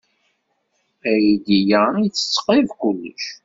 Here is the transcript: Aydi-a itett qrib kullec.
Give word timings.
Aydi-a 1.09 1.83
itett 2.05 2.35
qrib 2.43 2.69
kullec. 2.79 3.23